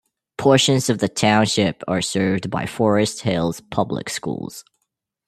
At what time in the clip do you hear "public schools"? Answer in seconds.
3.69-4.63